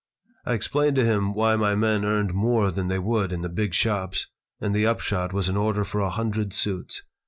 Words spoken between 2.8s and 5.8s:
they would in the big shops, and the upshot was an